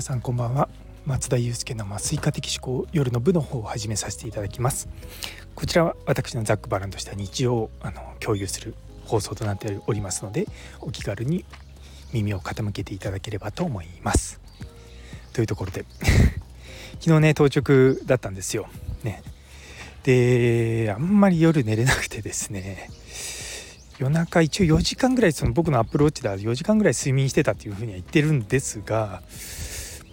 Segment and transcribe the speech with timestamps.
[0.00, 0.70] 皆さんこんばんは。
[1.04, 4.88] 松田祐介の麻酔科的思考夜の部の方を始めさせていただきます。
[5.54, 8.74] こちらは私のざっくばらんとした日常をあの共有する
[9.04, 10.46] 放送となっておりますので
[10.80, 11.44] お気軽に
[12.14, 14.40] 耳を傾けていただければと思います。
[15.34, 15.84] というところで
[16.98, 18.70] 昨日ね当直だったんですよ。
[19.04, 19.22] ね。
[20.04, 22.88] であんまり夜寝れなくてですね
[23.98, 29.20] 夜中一応4時間ぐらいその僕のアップローチでは4時間ぐらい睡眠してたっていうふうには言ってるんですが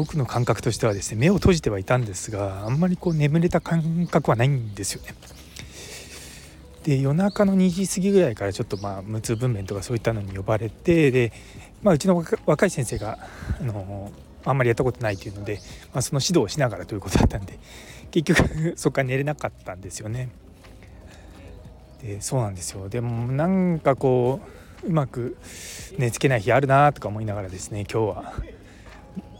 [0.00, 5.14] 僕の感覚としてはですね目を閉じてはいたんですがあんまりこう眠れた感覚はないんですよね。
[6.84, 11.32] で夜中の2時過ぎぐらいからちょっとまあ無痛分娩とかそういったのに呼ばれてで、
[11.82, 13.18] まあ、うちの若い先生が
[13.60, 14.10] あの
[14.46, 15.60] あんまりやったことないというので、
[15.92, 17.58] まあ、その指導をしながらということだったんで
[18.10, 20.30] 結局 そこから寝れなかったんですよね。
[22.02, 24.40] でそうなんですよでもなんかこ
[24.82, 25.36] ううまく
[25.98, 28.32] 寝つけない日あるなとか思いながらですね今日は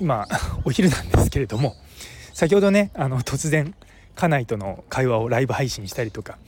[0.00, 0.26] 今
[0.64, 1.76] お昼なんですけれども
[2.34, 3.74] 先ほどねあの突然
[4.14, 6.38] 家内との会話をライブ配信したりとか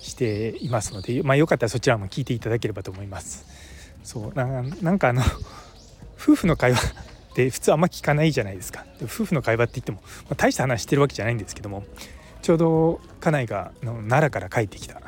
[0.00, 3.44] していますので、まあ、よかったらそちらも聞いていただければと思います。
[4.04, 4.62] そうな
[4.92, 5.22] んかあの
[6.18, 11.84] 夫婦の会話って普通あんま聞かないじゃないですか夫婦の会話って言っても、まあ、大した話してるわけじゃないんですけども
[12.40, 15.02] ちょうど家内がの奈良から帰ってきた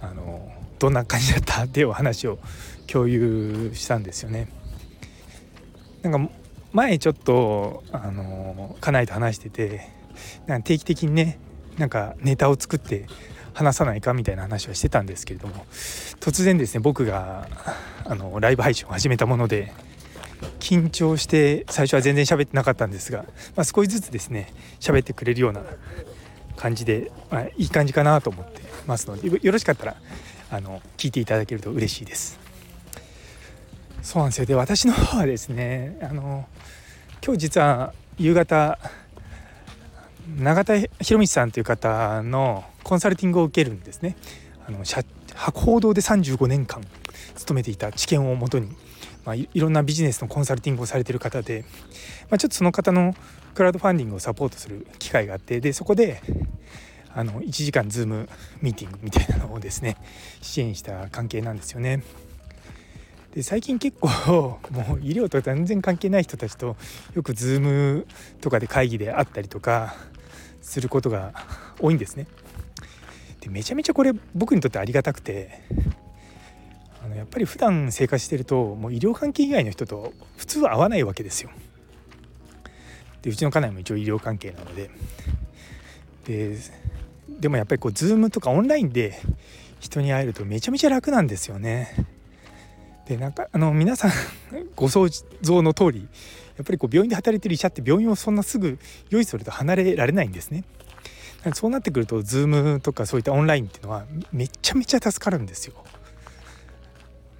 [0.00, 1.64] あのどんな感じだった？
[1.64, 2.38] っていう話を
[2.86, 4.48] 共有したんですよね。
[6.02, 6.32] なんか
[6.72, 9.88] 前ちょっとあの家内と話してて
[10.46, 11.38] なん定期的にね
[11.78, 13.06] なんかネタを作って
[13.54, 15.64] 話さないかみたいな話はしてたんですけれども
[16.20, 17.48] 突然ですね僕が
[18.04, 19.72] あのライブ配信を始めたもので
[20.60, 23.24] 緊張して最初は全然喋ってなかったんですが、
[23.56, 25.62] まあ、少しずつですね喋ってくれるような
[26.56, 29.96] 感じで、まあ、いい感じかなと思ってますのでよろしかったら
[30.50, 32.47] あの聞いていただけると嬉しいです。
[34.08, 36.48] そうなんですよで私の方はですねあの
[37.22, 38.78] 今日実は夕方
[40.38, 44.16] 永田博光さんという方のコンサルティングを受けるんですね。
[44.66, 44.82] あの
[45.34, 46.82] 博報堂で35年間
[47.36, 48.74] 勤めていた知見をもとに、
[49.26, 51.66] まあ、いろんなビジネスのコンサルティングをされてる方で、
[52.30, 53.14] まあ、ちょっとその方の
[53.54, 56.22] クラウドファンディングをサポートする機会があってでそこで
[57.12, 58.26] あの1時間ズーム
[58.62, 59.98] ミーティングみたいなのをですね
[60.40, 62.02] 支援した関係なんですよね。
[63.34, 64.08] で最近結構
[64.70, 66.76] もう医療と全然関係ない人たちと
[67.14, 68.06] よく Zoom
[68.40, 69.94] とかで会議で会ったりとか
[70.62, 71.32] することが
[71.78, 72.26] 多いんですね。
[73.40, 75.60] でめちゃめちゃこれ僕にとってありがたくて
[77.04, 81.50] あのやっぱり普段生活してるともう医療関係以外の人と普通は会わないわけですよ。
[83.22, 84.90] でうちの家内も一応医療関係なので
[86.26, 86.56] で
[87.40, 89.20] でもやっぱりこう Zoom とかオンラインで
[89.80, 92.17] 人に会えるとめちゃめちゃ楽なんですよね。
[93.08, 94.12] でなんかあの皆さん
[94.76, 95.08] ご想
[95.40, 96.08] 像の通り
[96.56, 100.64] やっぱりこう病院で働いてる医者って病院をそんなすぐ用意すると離れられないんですね。
[101.54, 105.74] そうなってくると Zoom とかそういったオンラインっていうのはめちゃめちゃ助かるんですよ。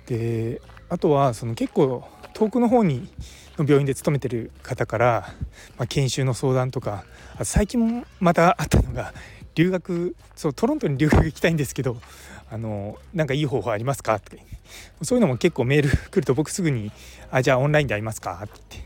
[0.06, 3.10] であとはその結構遠くの方に
[3.58, 5.34] の病院で勤めてる方から、
[5.76, 7.04] まあ、研修の相談とか
[7.34, 9.12] あと最近もまたあったのが
[9.56, 11.96] 留学そうトロントに留学行きたいんですけど
[12.50, 14.38] あのなんかいい方法ありますか?」って
[15.03, 16.92] そういうのも結構メール来ると僕すぐに
[17.31, 18.78] 「あじゃあオンラインで会いますか?」って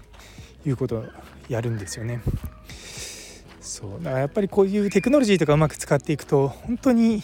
[0.69, 1.05] いうことを
[1.49, 2.21] やるんですよね。
[3.61, 7.23] そうだからやっぱりこういうテクノロジーとかうまく使っていくと本当に、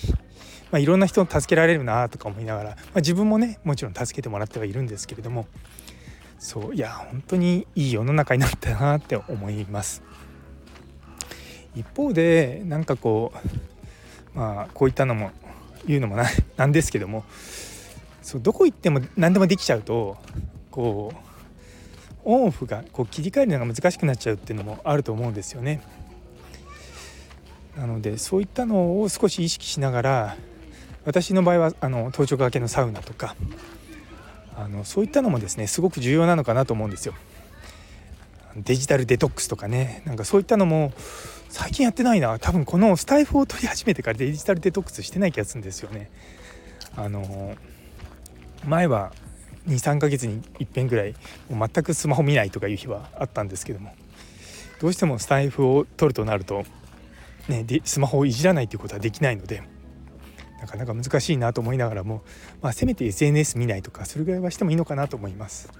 [0.70, 5.46] まあ、いろんな人を助けられるなとか思いながら、まあ、自分もねもちろん助けてもらってはいるんですけれども
[6.38, 10.02] そういや本当にいい世の中になったなって思います。
[11.74, 13.32] 一方でなんかこ
[14.34, 15.32] うまあこういったのも
[15.88, 16.16] 言うのも
[16.56, 17.24] なんですけども
[18.22, 20.16] そうどこ行っても何でもできちゃうと
[20.70, 21.18] こう
[22.24, 25.80] オンオフがこう切り替えるのが難しくなっちゃうっていうのもあると思うんですよね。
[27.74, 30.36] なのでそういったのを少し意識しながら
[31.04, 33.36] 私の場合はあの当直明けのサウナとか
[34.56, 37.14] あのそういったのもですねすごく重要なのかなと思うんですよ。
[38.62, 40.92] デジタルデトックスとかねなんかそういったのも
[41.48, 46.10] 最近やってないな多分このスタイフを取り始めてからデジタルデトックスしてない気がするんですよね。
[46.96, 47.56] あの
[48.64, 49.12] 前は
[49.68, 51.14] 23ヶ月にいっぺんぐらい
[51.50, 53.94] もう全くスマホ見ないとかいう日はあったんですけども
[54.80, 56.64] どうしてもスタイフを取るとなると、
[57.48, 59.62] ね、でスマホをいじらないということはできないので
[60.60, 62.22] なかなか難しいなと思いながらも、
[62.62, 65.70] まあ、せめて SNS 見ないとかそれぐらいはしてもいいのかなと思います。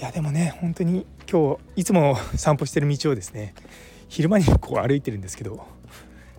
[0.00, 3.54] いやでもね本当に今日いつも 散歩してる道をですね
[4.08, 5.66] 昼間にこう歩いてるんですけど、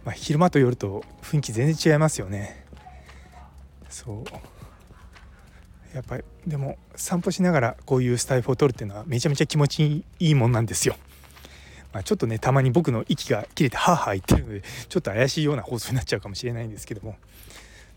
[0.04, 2.66] まあ、昼間と夜と雰囲気全然違いますよね。
[3.88, 5.96] そう。
[5.96, 10.96] やっぱりでも散歩しながらこういうスタイフを取るっていうのはめちゃめちゃ気持ちいいもんなんですよ。
[11.94, 17.16] まあ、ちょっとねたまに僕の息が切れてハーハー言ってるのでちょっと怪しいような放送になっちゃうかもしれないんですけども。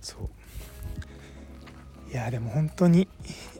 [0.03, 0.29] そう。
[2.13, 3.09] いやでも本当に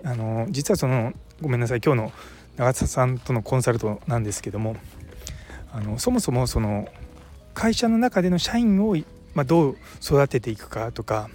[0.05, 2.13] あの実はそのごめんなさい今日の
[2.57, 4.77] 長田さんとのコンサルトなんですけども
[5.73, 6.89] あのそもそもその
[7.55, 8.97] 会社の中での社員を、
[9.35, 11.29] まあ、どう育てていくかとか、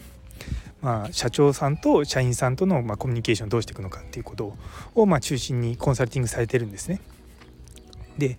[0.82, 4.56] まあ、社長さんと社員さんとの、まあ、コミュニケーションをどうしていくのかっていうこと
[4.96, 7.02] を、まあ、中心にコンサルティングされてるんですね。
[8.18, 8.38] で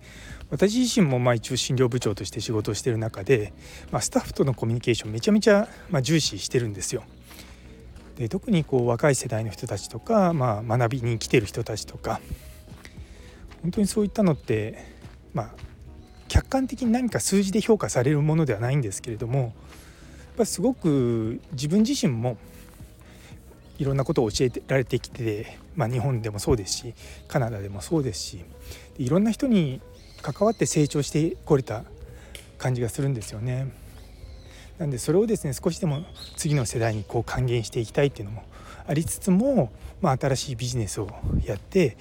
[0.51, 3.53] 私自身もまあ一応診療部長として仕事をしてる中で、
[3.89, 7.03] まあ、スタッフとのコミュニケーションめちゃめちゃま重視してるんですよ。
[8.17, 12.19] で特にこう若い世代の人たちとか、まあ、学びに来てる人たちとか
[13.61, 14.77] 本当にそういったのって
[15.33, 15.49] まあ
[16.27, 19.51] 客観的に何か数字で評価されるものではないんですけれどもやっ
[20.37, 22.37] ぱすごく自分自身も
[23.77, 26.93] いろんなことを教えられてきて、まあ、日本でもそうですし
[27.27, 28.45] カナダでもそうですし
[28.97, 29.81] いろんな人に
[30.21, 31.83] 関わって成長してこれた
[32.57, 33.80] 感じがするんですよね。
[34.81, 36.03] なんでそれをですね少しでも
[36.35, 38.43] 次の世代にこう還元していきたいっていうのも
[38.87, 41.07] ありつつも、まあ、新しいビジネスを
[41.45, 41.97] やって、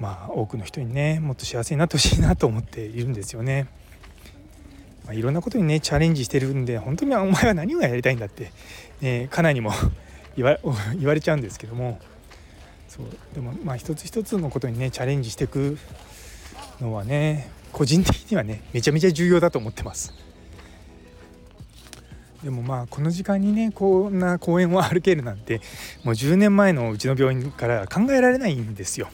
[0.00, 3.66] まあ、多くの人にねもっと幸せになってほしいなと思っているんですよね。
[5.04, 8.50] まあ、いろんなことにねチャレンジしてるんで本当にお前は何をやりたいんだって、
[9.02, 9.72] ね、かなりも
[10.38, 10.58] 言わ
[10.98, 12.00] 言われちゃうんですけども
[12.88, 15.76] そうでもまあ一つ一つのことにねチャレンジしていく
[16.80, 20.25] のはね個人的にはねめちゃめちゃ重要だと思ってます。
[22.46, 25.60] でもまあこの時間にねこんな公園を歩けるなんて
[26.04, 29.08] もう10年前のうちの病院から考えられないんですよ。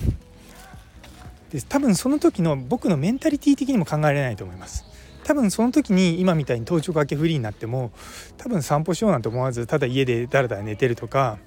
[1.51, 4.85] で多分その時の僕のメンタリティ的にも考えられないと思います。
[5.25, 7.91] 多分その時に今みたいに登頂崖フリーになっても
[8.37, 11.39] 多分散歩しようなんて思わずただ家でだらだら寝てるとか、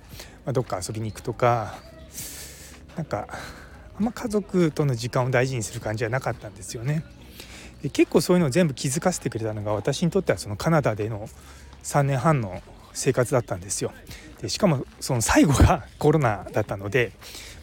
[0.44, 1.76] まあ、どっか遊びに行くとか
[2.96, 3.28] なんか
[4.00, 7.04] あんま家族との時間を大事にする感じはなかったんですよね。
[7.84, 11.30] で結構そういうのを全部気づかせてくれたのが私にとってはそのカナダでの
[11.86, 12.62] 3年半の
[12.94, 13.94] 生活だったんですよ。
[14.42, 17.12] でしかもその最後が コロナだったので、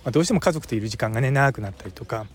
[0.05, 2.27] まあ、どうしても家族といる時間がね長くなったりとか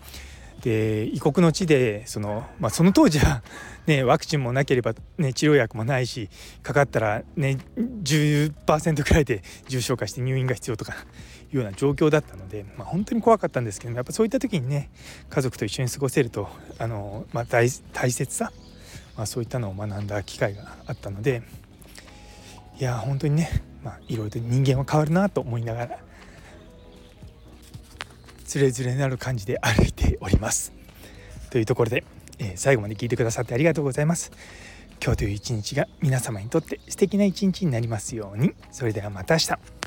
[0.60, 3.42] で異国の地でその,、まあ、その当時は、
[3.86, 6.28] ね、ワクチンもなければ、ね、治療薬もないし
[6.62, 10.94] かかったら、ね、10%くらいで重症化して入院が必要とか
[11.50, 14.90] いうような状況だったので、まあ、本当に怖かったんですけどやっぱそういった時にね
[15.30, 16.48] 家族と一緒に過ごせると
[16.78, 18.52] あの、まあ大、大切さ、
[19.16, 21.42] まあ、そういったのを学んだ機会があったので
[22.78, 25.98] いや本当にね、まあ、いろいろと人間は変わるなと思いながら
[28.44, 30.72] つれづれなる感じで歩いております。
[31.50, 32.04] というところで、
[32.38, 34.32] えー、最後まで聞いてくださってありがとうございます。
[35.02, 38.54] 今日という一日が皆様にとって素敵な一日になりますように。
[38.70, 39.77] それではまた明日。